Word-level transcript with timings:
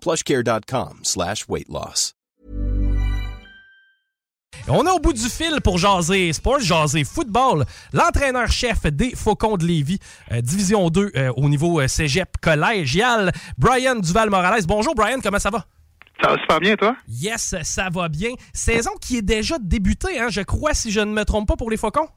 plushcare.com 0.00 1.00
slash 1.02 1.48
weight 1.48 1.68
loss. 1.68 2.14
On 4.66 4.86
est 4.86 4.90
au 4.90 4.98
bout 4.98 5.12
du 5.12 5.28
fil 5.28 5.60
pour 5.62 5.78
jaser 5.78 6.32
sport, 6.32 6.60
jaser 6.60 7.04
football. 7.04 7.64
L'entraîneur-chef 7.92 8.86
des 8.86 9.14
Faucons 9.14 9.56
de 9.56 9.64
Lévis, 9.64 9.98
euh, 10.32 10.40
Division 10.40 10.90
2 10.90 11.12
euh, 11.16 11.32
au 11.36 11.48
niveau 11.48 11.80
euh, 11.80 11.88
cégep 11.88 12.36
collégial, 12.40 13.32
Brian 13.56 13.96
Duval-Morales. 13.96 14.66
Bonjour 14.66 14.94
Brian, 14.94 15.20
comment 15.22 15.38
ça 15.38 15.50
va? 15.50 15.64
Ça 16.22 16.30
va 16.30 16.38
super 16.40 16.60
bien, 16.60 16.76
toi? 16.76 16.96
Yes, 17.08 17.54
ça 17.62 17.88
va 17.90 18.08
bien. 18.08 18.30
Saison 18.52 18.90
qui 19.00 19.18
est 19.18 19.22
déjà 19.22 19.56
débutée, 19.58 20.18
hein, 20.18 20.28
je 20.28 20.40
crois, 20.40 20.74
si 20.74 20.90
je 20.90 21.00
ne 21.00 21.12
me 21.12 21.24
trompe 21.24 21.48
pas, 21.48 21.56
pour 21.56 21.70
les 21.70 21.76
Faucons. 21.76 22.08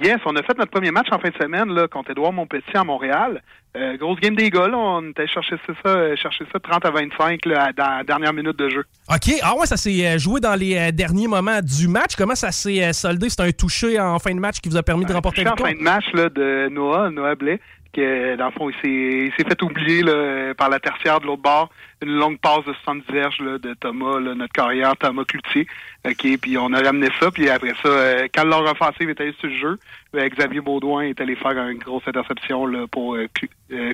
Yes, 0.00 0.18
on 0.24 0.36
a 0.36 0.42
fait 0.42 0.56
notre 0.56 0.70
premier 0.70 0.90
match 0.90 1.08
en 1.10 1.18
fin 1.18 1.28
de 1.28 1.34
semaine 1.34 1.72
là, 1.74 1.88
contre 1.88 2.12
Édouard 2.12 2.32
Montpetit 2.32 2.76
à 2.76 2.84
Montréal. 2.84 3.42
Euh, 3.76 3.96
grosse 3.96 4.18
game 4.20 4.34
des 4.34 4.48
gars, 4.48 4.66
là. 4.66 4.78
on 4.78 5.10
était 5.10 5.26
chercher 5.26 5.56
ça, 5.66 5.90
euh, 5.90 6.16
chercher 6.16 6.44
ça 6.52 6.58
30 6.58 6.86
à 6.86 6.90
25 6.90 7.44
là, 7.44 7.72
dans 7.76 7.98
la 7.98 8.04
dernière 8.04 8.32
minute 8.32 8.56
de 8.56 8.68
jeu. 8.68 8.84
OK. 9.10 9.34
Ah 9.42 9.54
ouais, 9.56 9.66
ça 9.66 9.76
s'est 9.76 10.06
euh, 10.06 10.18
joué 10.18 10.40
dans 10.40 10.54
les 10.54 10.76
euh, 10.76 10.90
derniers 10.90 11.28
moments 11.28 11.60
du 11.60 11.86
match. 11.86 12.16
Comment 12.16 12.34
ça 12.34 12.50
s'est 12.50 12.82
euh, 12.82 12.92
soldé? 12.92 13.28
C'est 13.28 13.42
un 13.42 13.50
touché 13.50 14.00
en 14.00 14.18
fin 14.18 14.34
de 14.34 14.40
match 14.40 14.60
qui 14.60 14.68
vous 14.68 14.76
a 14.76 14.82
permis 14.82 15.04
de 15.04 15.12
remporter 15.12 15.42
le 15.42 15.50
le 15.50 15.52
en 15.52 15.56
fin 15.56 15.72
de 15.72 15.82
match 15.82 16.04
là, 16.14 16.28
de 16.28 16.68
Noah, 16.70 17.10
Noah 17.10 17.34
Blais, 17.34 17.60
que 17.92 18.36
dans 18.36 18.46
le 18.46 18.52
fond, 18.52 18.70
il 18.70 19.32
s'est, 19.36 19.44
fait 19.44 19.62
oublier 19.62 20.02
là, 20.02 20.54
par 20.54 20.68
la 20.68 20.78
tertiaire 20.78 21.20
de 21.20 21.26
l'autre 21.26 21.42
bord. 21.42 21.70
Une 22.02 22.16
longue 22.16 22.38
passe 22.38 22.64
de 22.64 22.72
70 22.84 23.12
verges 23.12 23.40
là, 23.40 23.58
de 23.58 23.74
Thomas, 23.74 24.20
là, 24.20 24.34
notre 24.34 24.52
carrière, 24.52 24.96
Thomas 24.96 25.24
Cloutier. 25.24 25.66
Puis 26.04 26.58
on 26.58 26.72
a 26.72 26.80
ramené 26.80 27.08
ça, 27.18 27.30
puis 27.30 27.48
après 27.48 27.74
ça, 27.82 27.88
euh, 27.88 28.28
quand 28.32 28.44
leur 28.44 28.62
offensive 28.70 29.10
est 29.10 29.20
allée 29.20 29.34
sur 29.40 29.48
le 29.48 29.56
jeu, 29.56 29.78
euh, 30.14 30.28
Xavier 30.28 30.60
Baudouin 30.60 31.02
est 31.02 31.20
allé 31.20 31.34
faire 31.34 31.56
une 31.68 31.78
grosse 31.78 32.06
interception 32.06 32.66
là, 32.66 32.86
pour 32.86 33.16
euh, 33.16 33.26
euh. 33.70 33.92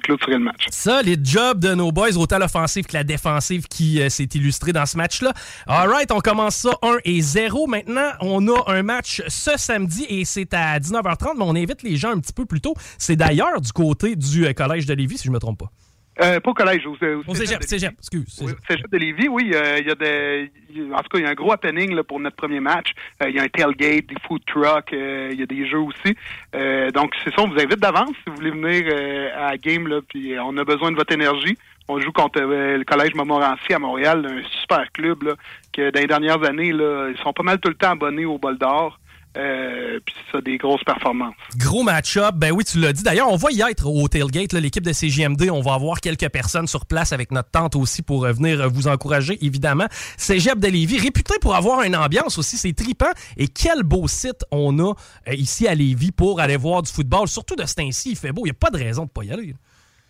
Ça, 0.70 1.03
les 1.03 1.17
jobs 1.22 1.58
de 1.58 1.75
nos 1.75 1.91
boys, 1.91 2.17
autant 2.17 2.39
l'offensive 2.39 2.86
que 2.86 2.92
la 2.92 3.05
défensive 3.05 3.67
qui 3.67 4.00
euh, 4.00 4.08
s'est 4.08 4.28
illustrée 4.34 4.72
dans 4.72 4.86
ce 4.86 4.97
match-là. 4.97 5.33
All 5.66 5.89
right, 5.89 6.12
on 6.12 6.20
commence 6.20 6.56
ça 6.56 6.70
1 6.83 6.98
et 7.05 7.20
0. 7.20 7.66
Maintenant, 7.66 8.11
on 8.20 8.47
a 8.48 8.72
un 8.72 8.83
match 8.83 9.22
ce 9.27 9.56
samedi 9.56 10.06
et 10.08 10.25
c'est 10.25 10.55
à 10.55 10.78
19h30, 10.78 11.34
mais 11.36 11.44
on 11.44 11.56
invite 11.56 11.83
les 11.83 11.97
gens 11.97 12.11
un 12.11 12.20
petit 12.20 12.33
peu 12.33 12.47
plus 12.47 12.61
tôt. 12.61 12.75
C'est 12.98 13.16
d'ailleurs 13.16 13.60
du 13.60 13.72
côté 13.72 14.16
du 14.16 14.47
euh, 14.47 14.53
Collège 14.53 14.87
de 14.87 14.94
Lévis, 14.94 15.19
si 15.19 15.26
je 15.26 15.32
me 15.32 15.38
trompe 15.38 15.59
pas. 15.59 15.71
Euh, 16.20 16.38
pas 16.41 16.50
au 16.50 16.54
collège, 16.54 16.86
au, 16.86 16.92
au 16.92 17.22
Au 17.26 17.34
cégep, 17.34 17.62
cégep, 17.64 17.92
excuse. 17.98 18.38
Oui, 18.41 18.47
cégep. 18.47 18.58
Cégep 18.69 18.91
de 18.91 18.98
Lévis, 18.98 19.28
oui, 19.28 19.50
euh, 19.52 19.78
il 19.80 19.86
y 19.86 19.91
a 19.91 19.94
des, 19.97 20.50
en 20.92 20.98
tout 20.98 21.08
cas, 21.08 21.19
il 21.19 21.22
y 21.22 21.26
a 21.26 21.30
un 21.30 21.34
gros 21.34 21.52
happening 21.52 21.94
là, 21.94 22.04
pour 22.04 22.20
notre 22.20 22.36
premier 22.36 22.60
match. 22.60 22.92
Euh, 23.22 23.28
Il 23.30 23.34
y 23.34 23.41
a 23.41 23.42
un 23.42 23.48
tailgate, 23.48 24.06
des 24.06 24.16
food 24.26 24.42
trucks, 24.47 24.92
euh, 24.92 25.30
il 25.32 25.41
y 25.41 25.42
a 25.42 25.47
des 25.47 25.66
jeux 25.66 25.80
aussi. 25.80 26.16
Euh, 26.54 26.91
donc, 26.92 27.12
c'est 27.24 27.34
ça, 27.34 27.42
on 27.42 27.48
vous 27.48 27.58
invite 27.58 27.80
d'avance 27.80 28.10
si 28.22 28.30
vous 28.30 28.36
voulez 28.36 28.50
venir 28.50 28.84
euh, 28.92 29.28
à 29.36 29.50
la 29.50 29.58
game, 29.58 29.88
là, 29.88 30.00
puis 30.08 30.34
on 30.38 30.56
a 30.56 30.64
besoin 30.64 30.92
de 30.92 30.97
votre 30.97 31.12
énergie. 31.12 31.58
On 31.88 32.00
joue 32.00 32.12
contre 32.12 32.41
euh, 32.41 32.78
le 32.78 32.84
Collège 32.84 33.14
Montmorency 33.14 33.74
à 33.74 33.78
Montréal, 33.78 34.24
un 34.24 34.42
super 34.60 34.91
club, 34.92 35.24
là, 35.24 35.34
que 35.72 35.91
dans 35.91 36.00
les 36.00 36.06
dernières 36.06 36.42
années, 36.44 36.72
là, 36.72 37.10
ils 37.10 37.20
sont 37.22 37.32
pas 37.32 37.42
mal 37.42 37.58
tout 37.58 37.69
le 37.69 37.74
temps 37.74 37.91
abonnés 37.91 38.24
au 38.24 38.38
bol 38.38 38.56
d'or. 38.56 38.98
Euh, 39.37 39.99
puis 40.05 40.15
ça, 40.31 40.41
des 40.41 40.59
grosses 40.59 40.84
performances. 40.84 41.34
Gros 41.56 41.83
match-up, 41.83 42.34
ben 42.37 42.53
oui, 42.53 42.65
tu 42.65 42.78
l'as 42.78 42.93
dit. 42.93 43.03
D'ailleurs, 43.03 43.31
on 43.31 43.37
va 43.37 43.50
y 43.50 43.62
être 43.62 43.87
au 43.87 44.06
tailgate, 44.06 44.53
l'équipe 44.53 44.84
de 44.84 44.93
CGMD. 44.93 45.50
On 45.50 45.61
va 45.61 45.75
avoir 45.75 46.00
quelques 46.00 46.28
personnes 46.28 46.69
sur 46.69 46.87
place 46.87 47.12
avec 47.12 47.33
notre 47.33 47.50
tante 47.50 47.75
aussi 47.75 48.03
pour 48.03 48.25
euh, 48.25 48.33
venir 48.33 48.61
euh, 48.61 48.69
vous 48.69 48.87
encourager, 48.87 49.45
évidemment. 49.45 49.87
Cégep 50.17 50.59
de 50.59 50.69
Lévis, 50.69 50.99
réputé 50.99 51.34
pour 51.41 51.55
avoir 51.56 51.83
une 51.83 51.97
ambiance 51.97 52.39
aussi, 52.39 52.56
c'est 52.56 52.72
tripant. 52.72 53.11
Et 53.37 53.49
quel 53.49 53.83
beau 53.83 54.06
site 54.06 54.45
on 54.53 54.78
a 54.78 54.93
euh, 55.28 55.34
ici 55.34 55.66
à 55.66 55.75
Lévis 55.75 56.12
pour 56.12 56.41
aller 56.41 56.56
voir 56.56 56.83
du 56.83 56.93
football. 56.93 57.27
Surtout 57.27 57.56
de 57.56 57.66
ce 57.66 57.75
temps-ci, 57.75 58.11
il 58.11 58.16
fait 58.16 58.33
beau. 58.33 58.43
Il 58.43 58.51
n'y 58.51 58.51
a 58.51 58.55
pas 58.55 58.71
de 58.71 58.78
raison 58.78 59.05
de 59.05 59.11
pas 59.11 59.25
y 59.25 59.33
aller. 59.33 59.55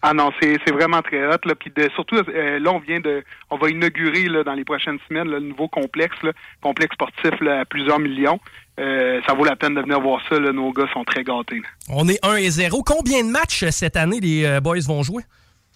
Ah 0.06 0.12
non, 0.12 0.31
c'est 0.38 0.59
c'est 0.66 0.72
vraiment 0.75 1.00
très 1.00 1.26
hot. 1.26 1.38
Là. 1.47 1.54
Puis 1.54 1.72
de, 1.75 1.88
surtout, 1.94 2.16
euh, 2.16 2.59
là, 2.59 2.72
on 2.75 2.78
vient 2.78 3.00
de. 3.00 3.25
On 3.48 3.56
va 3.56 3.70
inaugurer 3.70 4.25
là, 4.25 4.44
dans 4.44 4.53
les 4.53 4.62
prochaines 4.62 4.98
semaines 5.09 5.28
là, 5.28 5.38
le 5.38 5.47
nouveau 5.47 5.66
complexe, 5.66 6.22
là, 6.22 6.32
complexe 6.60 6.92
sportif 6.92 7.41
là, 7.41 7.60
à 7.60 7.65
plusieurs 7.65 7.98
millions. 7.98 8.38
Euh, 8.78 9.22
ça 9.26 9.32
vaut 9.32 9.47
la 9.47 9.56
peine 9.56 9.75
de 9.75 9.81
venir 9.81 10.03
voir 10.03 10.20
ça. 10.28 10.38
Là. 10.38 10.53
Nos 10.53 10.72
gars 10.72 10.84
sont 10.93 11.04
très 11.04 11.25
gâtés. 11.25 11.62
On 11.88 12.06
est 12.06 12.22
1 12.22 12.37
et 12.37 12.50
0. 12.50 12.82
Combien 12.82 13.25
de 13.25 13.31
matchs 13.31 13.62
euh, 13.62 13.70
cette 13.70 13.97
année 13.97 14.20
les 14.20 14.60
boys 14.62 14.81
vont 14.87 15.03
jouer? 15.03 15.22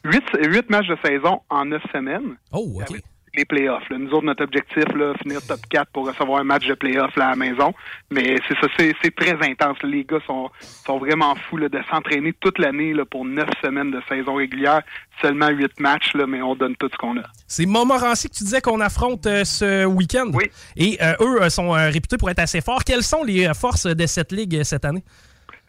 Huit, 0.05 0.25
huit 0.45 0.69
matchs 0.69 0.89
de 0.89 0.99
saison 1.03 1.41
en 1.49 1.65
neuf 1.65 1.83
semaines. 1.91 2.37
Oh, 2.53 2.83
OK. 2.83 2.91
Avec 2.91 3.05
Les 3.39 3.45
playoffs. 3.45 3.89
Là. 3.89 3.99
Nous 3.99 4.11
autres, 4.11 4.25
notre 4.25 4.43
objectif, 4.43 4.83
là, 4.97 5.13
finir 5.23 5.39
top 5.47 5.61
4 5.71 5.93
pour 5.93 6.09
recevoir 6.09 6.41
un 6.41 6.45
match 6.45 6.67
de 6.67 6.75
playoffs 6.75 7.17
à 7.17 7.31
la 7.31 7.37
maison. 7.37 7.73
Mais 8.11 8.37
c'est 8.49 8.55
ça, 8.59 8.67
c'est 8.77 9.15
très 9.15 9.35
intense. 9.49 9.77
Les 9.85 10.03
gars 10.05 10.19
sont, 10.27 10.51
sont 10.61 10.99
vraiment 10.99 11.37
fous 11.37 11.57
là, 11.57 11.69
de 11.69 11.79
s'entraîner 11.89 12.33
toute 12.41 12.59
l'année 12.59 12.93
pour 13.09 13.25
neuf 13.25 13.49
semaines 13.63 13.93
de 13.93 14.01
saison 14.09 14.35
régulière. 14.35 14.83
Seulement 15.23 15.51
huit 15.51 15.79
matchs, 15.79 16.15
là, 16.15 16.27
mais 16.27 16.43
on 16.43 16.57
donne 16.57 16.75
tout 16.77 16.89
ce 16.93 16.97
qu'on 16.97 17.17
a. 17.19 17.23
C'est 17.47 17.65
Montmorency 17.67 18.29
que 18.29 18.35
tu 18.35 18.43
disais 18.43 18.61
qu'on 18.61 18.81
affronte 18.81 19.25
euh, 19.27 19.45
ce 19.45 19.85
week-end. 19.85 20.31
Oui. 20.35 20.47
Et 20.77 20.99
euh, 21.01 21.13
eux 21.21 21.43
euh, 21.43 21.49
sont 21.49 21.73
euh, 21.77 21.91
réputés 21.91 22.17
pour 22.19 22.31
être 22.31 22.41
assez 22.41 22.61
forts. 22.61 22.83
Quelles 22.85 23.05
sont 23.05 23.23
les 23.23 23.49
forces 23.55 23.87
de 23.87 24.07
cette 24.07 24.33
ligue 24.33 24.65
cette 24.65 24.85
année? 24.85 25.05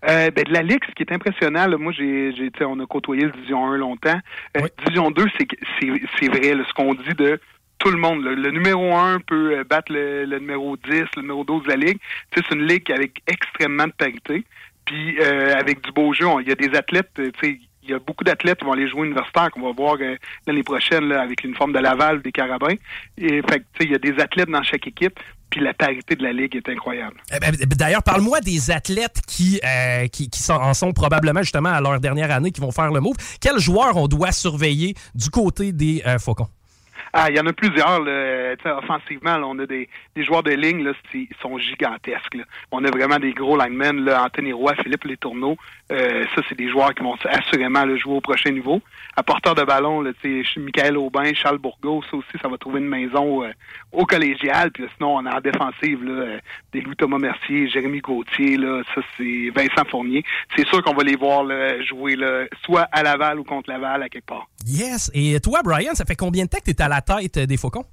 Euh, 0.09 0.31
ben, 0.31 0.45
de 0.45 0.53
la 0.53 0.61
Ligue, 0.61 0.79
ce 0.87 0.93
qui 0.93 1.03
est 1.03 1.11
impressionnant, 1.11 1.67
là, 1.67 1.77
moi, 1.77 1.91
j'ai, 1.91 2.31
on 2.61 2.79
a 2.79 2.85
côtoyé 2.85 3.25
le 3.25 3.31
Division 3.31 3.67
1 3.67 3.77
longtemps. 3.77 4.17
Euh, 4.55 4.61
Oui. 4.63 4.69
Division 4.85 5.11
2, 5.11 5.25
c'est, 5.37 5.45
que- 5.45 5.57
c'est, 5.77 5.89
c'est 6.17 6.27
vrai, 6.29 6.53
là, 6.55 6.63
ce 6.65 6.73
qu'on 6.73 6.93
dit 6.93 7.13
de 7.17 7.37
tout 7.79 7.89
le 7.89 7.97
monde. 7.97 8.23
Le 8.23 8.51
numéro 8.51 8.95
1 8.95 9.21
peut 9.21 9.57
euh, 9.57 9.63
battre 9.63 9.91
le, 9.91 10.25
numéro 10.39 10.77
10, 10.77 10.91
le 11.15 11.21
numéro 11.21 11.43
12 11.43 11.63
de 11.63 11.69
la 11.69 11.75
Ligue. 11.75 11.97
C'est 12.35 12.49
une 12.51 12.65
Ligue 12.65 12.91
avec 12.91 13.21
extrêmement 13.27 13.87
de 13.87 13.93
parité. 13.93 14.43
Puis, 14.85 15.19
euh, 15.19 15.55
avec 15.55 15.81
du 15.83 15.91
beau 15.91 16.13
jeu, 16.13 16.25
il 16.41 16.47
y 16.47 16.51
a 16.51 16.55
des 16.55 16.75
athlètes, 16.77 17.11
euh, 17.19 17.31
il 17.89 17.93
y 17.93 17.95
a 17.95 17.99
beaucoup 17.99 18.23
d'athlètes 18.23 18.59
qui 18.59 18.65
vont 18.65 18.73
aller 18.73 18.87
jouer 18.87 19.07
universitaire, 19.07 19.49
qu'on 19.51 19.61
va 19.61 19.71
voir 19.71 19.97
euh, 19.99 20.15
l'année 20.45 20.63
prochaine 20.63 21.05
là, 21.05 21.21
avec 21.21 21.43
l'uniforme 21.43 21.73
de 21.73 21.79
Laval, 21.79 22.21
des 22.21 22.31
Carabins. 22.31 22.75
Et 23.17 23.41
fait 23.41 23.63
il 23.81 23.91
y 23.91 23.95
a 23.95 23.97
des 23.97 24.19
athlètes 24.19 24.49
dans 24.49 24.63
chaque 24.63 24.87
équipe. 24.87 25.19
Puis 25.49 25.61
la 25.61 25.73
parité 25.73 26.15
de 26.15 26.21
la 26.21 26.31
Ligue 26.31 26.55
est 26.55 26.69
incroyable. 26.69 27.15
Eh 27.33 27.39
ben, 27.39 27.51
D'ailleurs, 27.75 28.03
parle-moi 28.03 28.39
des 28.39 28.69
athlètes 28.69 29.19
qui, 29.25 29.59
euh, 29.63 30.05
qui, 30.07 30.29
qui 30.29 30.51
en 30.51 30.75
sont 30.75 30.91
probablement 30.91 31.41
justement 31.41 31.69
à 31.69 31.81
leur 31.81 31.99
dernière 31.99 32.29
année 32.29 32.51
qui 32.51 32.61
vont 32.61 32.71
faire 32.71 32.91
le 32.91 32.99
move. 32.99 33.15
Quels 33.41 33.57
joueurs 33.57 33.97
on 33.97 34.07
doit 34.07 34.31
surveiller 34.31 34.93
du 35.15 35.31
côté 35.31 35.71
des 35.71 36.03
euh, 36.05 36.19
Faucons? 36.19 36.47
Ah, 37.13 37.27
il 37.29 37.35
y 37.35 37.39
en 37.39 37.45
a 37.47 37.53
plusieurs. 37.53 38.01
Là. 38.01 38.55
Offensivement, 38.77 39.37
là, 39.37 39.45
on 39.45 39.57
a 39.59 39.65
des, 39.65 39.89
des 40.15 40.23
joueurs 40.23 40.43
de 40.43 40.51
ligne, 40.51 40.83
là, 40.83 40.91
ils 41.13 41.27
sont 41.41 41.57
gigantesques. 41.57 42.35
là. 42.35 42.43
On 42.71 42.83
a 42.83 42.91
vraiment 42.91 43.17
des 43.19 43.33
gros 43.33 43.57
linemen, 43.57 44.03
là, 44.05 44.23
Anthony 44.23 44.53
Roy, 44.53 44.75
Philippe 44.75 45.03
Letourneau. 45.05 45.57
Euh, 45.91 46.25
ça, 46.35 46.41
c'est 46.47 46.57
des 46.57 46.69
joueurs 46.69 46.93
qui 46.93 47.03
vont 47.03 47.15
assurément 47.25 47.83
là, 47.85 47.95
jouer 47.97 48.15
au 48.15 48.21
prochain 48.21 48.51
niveau. 48.51 48.81
À 49.17 49.23
porteur 49.23 49.55
de 49.55 49.63
ballon, 49.63 50.01
là, 50.01 50.11
Michael 50.57 50.97
Aubin, 50.97 51.33
Charles 51.33 51.57
Bourgault, 51.57 52.03
ça 52.09 52.17
aussi, 52.17 52.37
ça 52.41 52.47
va 52.47 52.57
trouver 52.57 52.79
une 52.79 52.87
maison 52.87 53.43
euh, 53.43 53.51
au 53.91 54.05
collégial. 54.05 54.71
Puis 54.71 54.85
sinon, 54.97 55.17
on 55.17 55.25
a 55.25 55.37
en 55.37 55.41
défensive 55.41 56.03
là, 56.03 56.11
euh, 56.11 56.39
des 56.73 56.81
Louis-Thomas 56.81 57.17
Mercier, 57.17 57.67
Jérémy 57.69 57.99
Gauthier, 57.99 58.57
là, 58.57 58.83
ça, 58.93 59.01
c'est 59.17 59.49
Vincent 59.55 59.87
Fournier. 59.89 60.23
C'est 60.55 60.67
sûr 60.67 60.83
qu'on 60.83 60.93
va 60.93 61.03
les 61.03 61.15
voir 61.15 61.43
là, 61.43 61.81
jouer 61.83 62.15
là, 62.15 62.45
soit 62.63 62.87
à 62.91 63.01
Laval 63.01 63.39
ou 63.39 63.43
contre 63.43 63.69
Laval 63.69 64.03
à 64.03 64.09
quelque 64.09 64.27
part. 64.27 64.47
Yes. 64.67 65.09
Et 65.13 65.39
toi, 65.39 65.61
Brian, 65.63 65.93
ça 65.95 66.05
fait 66.05 66.15
combien 66.15 66.43
de 66.45 66.49
temps 66.49 66.59
que 66.59 66.65
tu 66.65 66.71
es 66.71 66.81
à 66.81 66.87
la 66.87 66.98
tête 67.01 67.37
euh, 67.37 67.45
des 67.45 67.57
Faucons? 67.57 67.85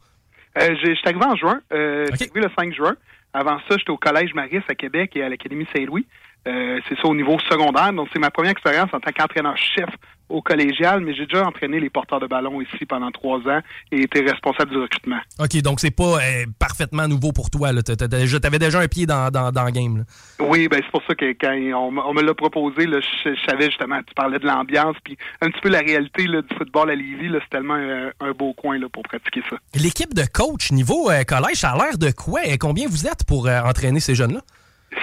Euh, 0.58 0.74
j'étais 0.82 1.08
arrivé 1.08 1.24
en 1.24 1.36
juin. 1.36 1.60
Euh, 1.72 2.04
Ok. 2.04 2.16
J'étais 2.18 2.30
arrivé 2.30 2.48
le 2.48 2.54
5 2.58 2.74
juin. 2.74 2.96
Avant 3.34 3.58
ça, 3.68 3.76
j'étais 3.76 3.90
au 3.90 3.98
Collège 3.98 4.32
Maris 4.34 4.62
à 4.68 4.74
Québec 4.74 5.12
et 5.16 5.22
à 5.22 5.28
l'Académie 5.28 5.66
Saint-Louis. 5.74 6.06
Euh, 6.46 6.80
c'est 6.88 6.96
ça 6.96 7.08
au 7.08 7.14
niveau 7.14 7.38
secondaire. 7.50 7.92
Donc, 7.92 8.08
c'est 8.12 8.18
ma 8.18 8.30
première 8.30 8.52
expérience 8.52 8.90
en 8.92 9.00
tant 9.00 9.12
qu'entraîneur-chef 9.12 9.88
au 10.28 10.42
collégial, 10.42 11.00
mais 11.00 11.14
j'ai 11.14 11.26
déjà 11.26 11.46
entraîné 11.46 11.78
les 11.78 11.90
porteurs 11.90 12.20
de 12.20 12.26
ballon 12.26 12.60
ici 12.60 12.84
pendant 12.84 13.10
trois 13.10 13.38
ans 13.38 13.60
et 13.92 14.02
été 14.02 14.20
responsable 14.20 14.70
du 14.72 14.78
recrutement. 14.78 15.20
OK, 15.38 15.56
donc 15.62 15.80
c'est 15.80 15.94
pas 15.94 16.18
euh, 16.18 16.46
parfaitement 16.58 17.06
nouveau 17.06 17.32
pour 17.32 17.50
toi. 17.50 17.70
Tu 17.82 17.92
avais 18.02 18.58
déjà 18.58 18.80
un 18.80 18.88
pied 18.88 19.06
dans, 19.06 19.30
dans, 19.30 19.52
dans 19.52 19.64
le 19.64 19.70
game. 19.70 19.98
Là. 19.98 20.04
Oui, 20.40 20.68
ben 20.68 20.80
c'est 20.84 20.90
pour 20.90 21.02
ça 21.06 21.14
que 21.14 21.32
quand 21.32 21.54
on, 21.54 22.14
me 22.14 22.22
l'a 22.22 22.34
proposé, 22.34 22.86
je, 22.86 23.36
savais 23.48 23.66
justement, 23.66 24.00
tu 24.06 24.14
parlais 24.14 24.38
de 24.38 24.46
l'ambiance, 24.46 24.96
puis 25.04 25.16
un 25.40 25.50
petit 25.50 25.60
peu 25.60 25.68
la 25.68 25.80
réalité 25.80 26.26
là, 26.26 26.42
du 26.42 26.54
football 26.56 26.90
à 26.90 26.94
Lévis, 26.94 27.30
c'est 27.32 27.50
tellement 27.50 27.74
un, 27.74 28.32
beau 28.32 28.52
coin 28.52 28.78
là, 28.78 28.88
pour 28.92 29.02
pratiquer 29.04 29.42
ça. 29.48 29.56
L'équipe 29.74 30.12
de 30.12 30.24
coach 30.32 30.72
niveau 30.72 31.10
euh, 31.10 31.22
collège, 31.24 31.56
ça 31.56 31.70
a 31.70 31.76
l'air 31.76 31.98
de 31.98 32.10
quoi? 32.10 32.44
Et 32.44 32.58
combien 32.58 32.88
vous 32.88 33.06
êtes 33.06 33.24
pour 33.26 33.46
euh, 33.46 33.60
entraîner 33.60 34.00
ces 34.00 34.14
jeunes-là? 34.14 34.40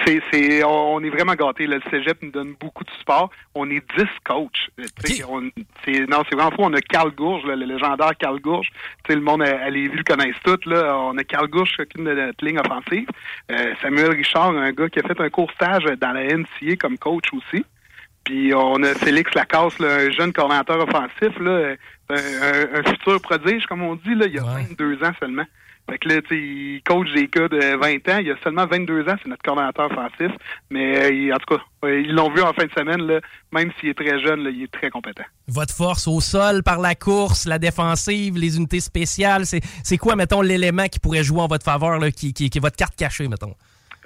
C'est, 0.04 0.20
c'est, 0.30 0.64
on 0.64 1.02
est 1.02 1.10
vraiment 1.10 1.34
gâtés. 1.34 1.66
Le 1.66 1.80
cégep 1.90 2.22
nous 2.22 2.30
donne 2.30 2.54
beaucoup 2.60 2.84
de 2.84 2.90
support. 2.98 3.30
On 3.54 3.70
est 3.70 3.82
10 3.96 4.04
coachs. 4.24 4.70
c'est, 5.04 6.06
non, 6.06 6.22
c'est 6.28 6.34
vraiment 6.34 6.50
fou. 6.50 6.58
On 6.62 6.72
a 6.74 6.80
Carl 6.80 7.10
Gourge, 7.12 7.44
le 7.44 7.54
légendaire 7.54 8.12
Carl 8.18 8.40
Gourge. 8.40 8.68
le 9.08 9.20
monde 9.20 9.42
à, 9.42 9.70
Lévis 9.70 9.96
le 9.96 10.04
connaissent 10.04 10.40
tout. 10.44 10.58
Là. 10.66 10.96
On 10.98 11.16
a 11.16 11.24
Carl 11.24 11.48
Gourge, 11.48 11.72
chacune 11.76 12.04
de 12.04 12.12
notre 12.12 12.44
ligne 12.44 12.58
offensive. 12.58 13.08
Euh, 13.50 13.74
Samuel 13.80 14.10
Richard, 14.10 14.50
un 14.50 14.72
gars 14.72 14.88
qui 14.88 15.00
a 15.00 15.02
fait 15.02 15.20
un 15.20 15.30
court 15.30 15.50
stage 15.52 15.84
dans 15.84 16.12
la 16.12 16.24
NCA 16.24 16.76
comme 16.78 16.98
coach 16.98 17.26
aussi. 17.32 17.64
Puis 18.24 18.54
on 18.54 18.82
a 18.82 18.94
Félix 18.94 19.34
Lacasse, 19.34 19.80
un 19.80 20.10
jeune 20.10 20.32
coordinateur 20.32 20.82
offensif, 20.82 21.38
là, 21.38 21.74
un, 22.08 22.82
futur 22.82 23.20
prodige, 23.20 23.66
comme 23.66 23.82
on 23.82 23.96
dit, 23.96 24.14
là, 24.14 24.26
il 24.26 24.34
y 24.34 24.38
a 24.38 24.42
22 24.42 25.04
ans 25.04 25.12
seulement. 25.20 25.44
Fait 25.88 25.98
que 25.98 26.08
là, 26.08 26.20
il 26.30 26.80
coach 26.84 27.12
des 27.12 27.26
gars 27.28 27.48
de 27.48 27.76
20 27.76 28.08
ans. 28.08 28.18
Il 28.18 28.30
a 28.30 28.36
seulement 28.42 28.66
22 28.66 29.02
ans, 29.08 29.16
c'est 29.22 29.28
notre 29.28 29.42
coordinateur 29.42 29.90
offensif. 29.90 30.30
Mais 30.70 31.10
euh, 31.12 31.34
en 31.34 31.38
tout 31.38 31.56
cas, 31.56 31.88
ils 31.88 32.14
l'ont 32.14 32.30
vu 32.30 32.40
en 32.40 32.52
fin 32.52 32.64
de 32.64 32.72
semaine, 32.72 33.02
là, 33.06 33.20
même 33.52 33.70
s'il 33.78 33.90
est 33.90 33.94
très 33.94 34.20
jeune, 34.20 34.42
là, 34.44 34.50
il 34.50 34.62
est 34.62 34.72
très 34.72 34.90
compétent. 34.90 35.24
Votre 35.46 35.74
force 35.74 36.08
au 36.08 36.20
sol, 36.20 36.62
par 36.62 36.80
la 36.80 36.94
course, 36.94 37.46
la 37.46 37.58
défensive, 37.58 38.36
les 38.38 38.56
unités 38.56 38.80
spéciales, 38.80 39.44
c'est 39.44 39.98
quoi, 39.98 40.16
mettons, 40.16 40.40
l'élément 40.40 40.86
qui 40.86 41.00
pourrait 41.00 41.22
jouer 41.22 41.40
en 41.40 41.48
votre 41.48 41.64
faveur, 41.64 41.98
là, 41.98 42.10
qui, 42.10 42.32
qui, 42.32 42.48
qui 42.48 42.58
est 42.58 42.62
votre 42.62 42.76
carte 42.76 42.96
cachée, 42.96 43.28
mettons? 43.28 43.54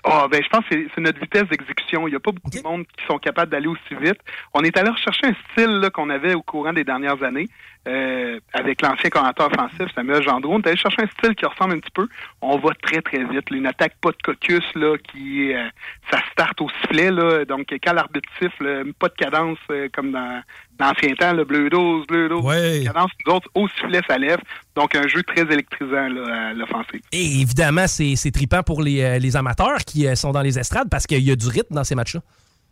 Ah, 0.04 0.26
ben, 0.30 0.42
je 0.42 0.48
pense 0.48 0.64
que 0.66 0.86
c'est 0.94 1.00
notre 1.00 1.20
vitesse 1.20 1.48
d'exécution. 1.48 2.06
Il 2.06 2.12
n'y 2.12 2.16
a 2.16 2.20
pas 2.20 2.30
beaucoup 2.30 2.50
de 2.50 2.62
monde 2.62 2.86
qui 2.86 3.04
sont 3.06 3.18
capables 3.18 3.50
d'aller 3.50 3.66
aussi 3.66 3.94
vite. 4.00 4.18
On 4.54 4.62
est 4.62 4.76
allé 4.76 4.90
rechercher 4.90 5.26
un 5.26 5.34
style 5.52 5.90
qu'on 5.92 6.08
avait 6.08 6.34
au 6.34 6.42
courant 6.42 6.72
des 6.72 6.84
dernières 6.84 7.22
années. 7.22 7.48
Euh, 7.88 8.38
avec 8.52 8.82
l'ancien 8.82 9.08
commentateur 9.08 9.50
offensif, 9.50 9.86
Samuel 9.94 10.22
Gendron. 10.22 10.56
On 10.56 10.58
est 10.60 10.68
allé 10.68 10.76
chercher 10.76 11.02
un 11.02 11.06
style 11.06 11.34
qui 11.34 11.46
ressemble 11.46 11.74
un 11.74 11.78
petit 11.78 11.92
peu. 11.94 12.06
On 12.42 12.58
va 12.58 12.70
très, 12.82 13.00
très 13.00 13.24
vite. 13.24 13.50
Une 13.50 13.66
attaque 13.66 13.94
pas 14.02 14.10
de 14.10 14.16
caucus, 14.22 14.64
là, 14.74 14.96
qui 14.98 15.54
euh, 15.54 15.64
ça 16.10 16.18
start 16.32 16.60
au 16.60 16.68
sifflet, 16.80 17.10
là. 17.10 17.46
Donc, 17.46 17.68
quand 17.82 17.92
l'arbitre 17.94 18.28
siffle, 18.38 18.92
pas 18.98 19.08
de 19.08 19.14
cadence 19.14 19.58
euh, 19.70 19.88
comme 19.94 20.12
dans 20.12 20.42
l'ancien 20.78 21.14
temps, 21.14 21.32
le 21.32 21.44
bleu 21.44 21.70
12, 21.70 22.06
bleu 22.06 22.28
12. 22.28 22.44
Ouais. 22.44 22.82
Cadence, 22.84 23.10
nous 23.26 23.32
autres, 23.32 23.48
au 23.54 23.66
sifflet, 23.68 24.02
ça 24.06 24.18
lève. 24.18 24.40
Donc, 24.74 24.94
un 24.94 25.08
jeu 25.08 25.22
très 25.22 25.42
électrisant, 25.42 26.08
là, 26.08 26.48
à 26.48 26.52
l'offensive. 26.52 27.00
Et 27.12 27.40
évidemment, 27.40 27.86
c'est 27.86 28.30
tripant 28.32 28.62
pour 28.62 28.82
les, 28.82 29.18
les 29.18 29.36
amateurs 29.36 29.78
qui 29.78 30.14
sont 30.14 30.32
dans 30.32 30.42
les 30.42 30.58
estrades 30.58 30.90
parce 30.90 31.06
qu'il 31.06 31.22
y 31.22 31.30
a 31.30 31.36
du 31.36 31.48
rythme 31.48 31.74
dans 31.74 31.84
ces 31.84 31.94
matchs-là. 31.94 32.20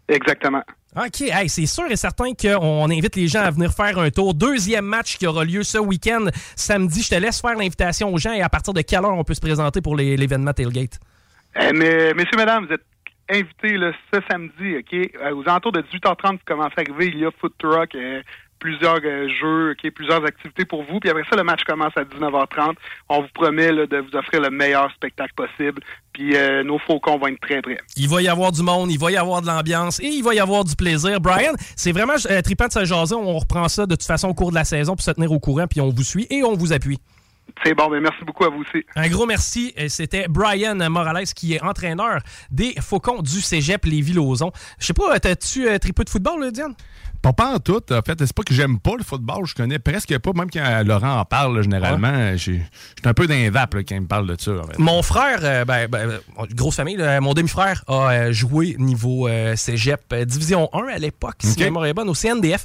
Exactement. 0.08 0.62
OK, 0.96 1.30
c'est 1.48 1.66
sûr 1.66 1.84
et 1.90 1.96
certain 1.96 2.32
qu'on 2.32 2.84
invite 2.84 3.16
les 3.16 3.28
gens 3.28 3.42
à 3.42 3.50
venir 3.50 3.70
faire 3.72 3.98
un 3.98 4.10
tour. 4.10 4.32
Deuxième 4.32 4.86
match 4.86 5.18
qui 5.18 5.26
aura 5.26 5.44
lieu 5.44 5.62
ce 5.62 5.76
week-end, 5.76 6.26
samedi. 6.54 7.02
Je 7.02 7.10
te 7.10 7.14
laisse 7.16 7.40
faire 7.40 7.54
l'invitation 7.54 8.12
aux 8.12 8.16
gens 8.16 8.32
et 8.32 8.40
à 8.40 8.48
partir 8.48 8.72
de 8.72 8.80
quelle 8.80 9.04
heure 9.04 9.12
on 9.12 9.24
peut 9.24 9.34
se 9.34 9.40
présenter 9.40 9.82
pour 9.82 9.94
l'événement 9.94 10.54
Tailgate? 10.54 10.98
Eh, 11.60 11.72
mais, 11.72 12.14
messieurs, 12.14 12.38
mesdames, 12.38 12.66
vous 12.66 12.72
êtes 12.72 12.84
invités 13.28 13.76
ce 14.12 14.20
samedi, 14.30 14.76
OK? 14.78 14.94
Euh, 14.94 15.34
aux 15.34 15.42
alentours 15.42 15.72
de 15.72 15.82
18h30, 15.82 16.32
vous 16.32 16.38
commencez 16.46 16.74
à 16.78 16.80
arriver. 16.80 17.08
Il 17.08 17.18
y 17.18 17.26
a 17.26 17.30
Food 17.40 17.52
Truck, 17.58 17.94
euh, 17.94 18.22
plusieurs 18.58 19.00
euh, 19.04 19.28
jeux, 19.28 19.70
okay, 19.72 19.90
plusieurs 19.90 20.24
activités 20.24 20.64
pour 20.64 20.82
vous. 20.84 21.00
Puis 21.00 21.10
après 21.10 21.24
ça, 21.30 21.36
le 21.36 21.44
match 21.44 21.62
commence 21.64 21.92
à 21.96 22.04
19h30. 22.04 22.74
On 23.08 23.22
vous 23.22 23.28
promet 23.34 23.72
de 23.72 23.98
vous 23.98 24.16
offrir 24.16 24.40
le 24.40 24.50
meilleur 24.50 24.90
spectacle 24.92 25.32
possible. 25.34 25.82
Puis 26.12 26.36
euh, 26.36 26.62
nos 26.62 26.78
faucons 26.78 27.18
vont 27.18 27.26
être 27.28 27.40
très 27.40 27.60
prêts. 27.60 27.78
Il 27.96 28.08
va 28.08 28.22
y 28.22 28.28
avoir 28.28 28.52
du 28.52 28.62
monde, 28.62 28.90
il 28.90 28.98
va 28.98 29.10
y 29.10 29.16
avoir 29.16 29.42
de 29.42 29.46
l'ambiance 29.46 30.00
et 30.00 30.06
il 30.06 30.22
va 30.22 30.34
y 30.34 30.40
avoir 30.40 30.64
du 30.64 30.74
plaisir. 30.74 31.20
Brian, 31.20 31.52
c'est 31.76 31.92
vraiment 31.92 32.14
euh, 32.30 32.40
trippant 32.42 32.68
de 32.68 32.72
se 32.72 32.84
jaser. 32.84 33.14
On 33.14 33.38
reprend 33.38 33.68
ça 33.68 33.86
de 33.86 33.94
toute 33.94 34.06
façon 34.06 34.28
au 34.28 34.34
cours 34.34 34.50
de 34.50 34.56
la 34.56 34.64
saison 34.64 34.94
pour 34.94 35.04
se 35.04 35.10
tenir 35.10 35.30
au 35.32 35.38
courant. 35.38 35.66
Puis 35.66 35.80
on 35.80 35.90
vous 35.90 36.04
suit 36.04 36.26
et 36.30 36.42
on 36.42 36.54
vous 36.54 36.72
appuie. 36.72 36.98
C'est 37.64 37.74
bon, 37.74 37.88
mais 37.90 38.00
merci 38.00 38.24
beaucoup 38.24 38.44
à 38.44 38.48
vous 38.48 38.60
aussi. 38.60 38.84
Un 38.94 39.08
gros 39.08 39.26
merci. 39.26 39.74
C'était 39.88 40.26
Brian 40.28 40.76
Morales 40.90 41.26
qui 41.26 41.54
est 41.54 41.62
entraîneur 41.62 42.20
des 42.50 42.74
Faucons 42.80 43.22
du 43.22 43.40
Cégep 43.40 43.84
Lévis-Lauzon. 43.84 44.50
Je 44.78 44.86
sais 44.86 44.92
pas, 44.92 45.14
as-tu 45.14 45.68
euh, 45.68 45.78
trippé 45.78 46.04
de 46.04 46.10
football, 46.10 46.50
Diane? 46.52 46.74
Pas, 47.22 47.54
en 47.54 47.58
tout. 47.58 47.82
En 47.90 48.02
fait, 48.02 48.14
c'est 48.18 48.32
pas 48.32 48.42
que 48.42 48.54
j'aime 48.54 48.78
pas 48.78 48.92
le 48.96 49.04
football. 49.04 49.46
Je 49.46 49.54
connais 49.54 49.78
presque 49.78 50.16
pas, 50.18 50.32
même 50.34 50.50
quand 50.50 50.82
Laurent 50.84 51.20
en 51.20 51.24
parle, 51.24 51.62
généralement. 51.62 52.32
Je 52.32 52.36
suis 52.36 52.60
un 53.04 53.14
peu 53.14 53.26
d'un 53.26 53.50
vape 53.50 53.74
quand 53.74 53.94
il 53.94 54.02
me 54.02 54.06
parle 54.06 54.26
de 54.26 54.36
ça. 54.38 54.52
Mon 54.78 55.02
frère, 55.02 55.38
euh, 55.42 55.64
ben, 55.64 55.88
ben, 55.88 56.10
euh, 56.10 56.18
grosse 56.54 56.76
famille, 56.76 56.98
mon 57.20 57.34
demi-frère 57.34 57.84
a 57.86 58.10
euh, 58.10 58.32
joué 58.32 58.76
niveau 58.78 59.28
cégep 59.54 60.14
Division 60.26 60.68
1 60.72 60.94
à 60.94 60.98
l'époque, 60.98 61.36
si 61.40 61.52
okay. 61.52 61.64
mémoire 61.64 61.86
est 61.86 61.94
bonne, 61.94 62.08
au 62.08 62.14
CNDF. 62.14 62.64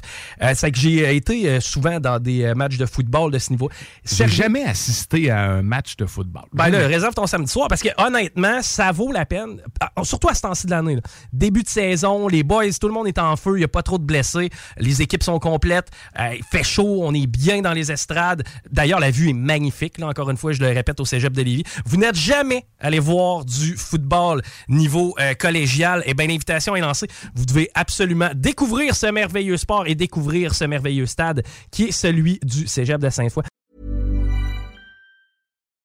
c'est 0.54 0.70
que 0.70 0.78
j'ai 0.78 1.16
été 1.16 1.60
souvent 1.60 2.00
dans 2.00 2.18
des 2.18 2.54
matchs 2.54 2.76
de 2.76 2.86
football 2.86 3.30
de 3.30 3.38
ce 3.38 3.50
niveau. 3.50 3.70
J'ai 4.04 4.28
jamais 4.28 4.64
assisté 4.64 5.30
à 5.30 5.42
un 5.42 5.62
match 5.62 5.96
de 5.96 6.06
football. 6.06 6.44
Ben 6.52 6.68
là, 6.68 6.86
réserve 6.86 7.14
ton 7.14 7.26
samedi 7.26 7.50
soir 7.50 7.68
parce 7.68 7.82
que 7.82 7.88
honnêtement, 7.98 8.62
ça 8.62 8.92
vaut 8.92 9.12
la 9.12 9.26
peine. 9.26 9.60
Ah, 9.80 9.90
surtout 10.04 10.28
à 10.28 10.34
ce 10.34 10.42
temps-ci 10.42 10.66
de 10.66 10.72
l'année. 10.72 10.98
Début 11.32 11.62
de 11.62 11.68
saison, 11.68 12.28
les 12.28 12.42
boys, 12.42 12.64
tout 12.80 12.88
le 12.88 12.94
monde 12.94 13.06
est 13.06 13.18
en 13.18 13.36
feu, 13.36 13.52
il 13.56 13.58
n'y 13.58 13.64
a 13.64 13.68
pas 13.68 13.82
trop 13.82 13.98
de 13.98 14.04
blessés. 14.04 14.41
Les 14.78 15.02
équipes 15.02 15.22
sont 15.22 15.38
complètes. 15.38 15.90
Euh, 16.18 16.34
il 16.36 16.44
fait 16.44 16.62
chaud. 16.62 17.00
On 17.02 17.14
est 17.14 17.26
bien 17.26 17.62
dans 17.62 17.72
les 17.72 17.92
estrades. 17.92 18.42
D'ailleurs, 18.70 19.00
la 19.00 19.10
vue 19.10 19.30
est 19.30 19.34
magnifique. 19.34 19.98
Là, 19.98 20.08
encore 20.08 20.30
une 20.30 20.36
fois, 20.36 20.52
je 20.52 20.60
le 20.60 20.68
répète 20.68 21.00
au 21.00 21.04
cégep 21.04 21.32
de 21.32 21.42
Lévis. 21.42 21.64
Vous 21.86 21.96
n'êtes 21.96 22.16
jamais 22.16 22.66
allé 22.80 22.98
voir 22.98 23.44
du 23.44 23.76
football 23.76 24.42
niveau 24.68 25.14
euh, 25.20 25.34
collégial. 25.34 26.02
Eh 26.06 26.14
bien, 26.14 26.26
l'invitation 26.26 26.76
est 26.76 26.80
lancée. 26.80 27.08
Vous 27.34 27.44
devez 27.44 27.70
absolument 27.74 28.30
découvrir 28.34 28.94
ce 28.94 29.06
merveilleux 29.06 29.56
sport 29.56 29.86
et 29.86 29.94
découvrir 29.94 30.54
ce 30.54 30.64
merveilleux 30.64 31.06
stade 31.06 31.42
qui 31.70 31.84
est 31.84 31.92
celui 31.92 32.38
du 32.42 32.66
cégep 32.66 33.00
de 33.00 33.10
Sainte-Foy. 33.10 33.44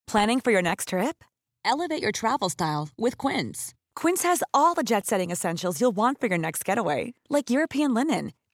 Planning 0.06 0.40
for 0.40 0.50
your 0.50 0.62
next 0.62 0.88
trip? 0.88 1.22
Elevate 1.64 2.00
your 2.00 2.12
travel 2.12 2.48
style 2.48 2.88
with 2.96 3.18
Quince. 3.18 3.74
Quince 3.94 4.22
has 4.22 4.42
all 4.54 4.74
the 4.74 4.82
jet-setting 4.82 5.30
essentials 5.30 5.80
you'll 5.80 5.94
want 5.94 6.18
for 6.18 6.28
your 6.28 6.38
next 6.38 6.64
getaway, 6.64 7.12
like 7.28 7.50
European 7.50 7.92
linen 7.92 8.32